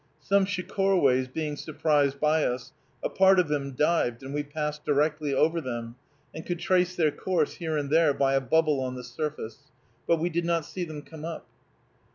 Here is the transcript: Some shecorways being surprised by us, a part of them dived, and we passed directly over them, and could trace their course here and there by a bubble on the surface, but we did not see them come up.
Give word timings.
Some 0.23 0.45
shecorways 0.45 1.31
being 1.31 1.55
surprised 1.55 2.19
by 2.19 2.43
us, 2.43 2.71
a 3.03 3.07
part 3.09 3.37
of 3.37 3.49
them 3.49 3.73
dived, 3.73 4.23
and 4.23 4.33
we 4.33 4.41
passed 4.41 4.83
directly 4.83 5.31
over 5.31 5.61
them, 5.61 5.95
and 6.33 6.43
could 6.43 6.57
trace 6.57 6.95
their 6.95 7.11
course 7.11 7.53
here 7.57 7.77
and 7.77 7.91
there 7.91 8.11
by 8.11 8.33
a 8.33 8.41
bubble 8.41 8.79
on 8.81 8.95
the 8.95 9.03
surface, 9.03 9.69
but 10.07 10.17
we 10.19 10.31
did 10.31 10.43
not 10.43 10.65
see 10.65 10.85
them 10.85 11.03
come 11.03 11.23
up. 11.23 11.45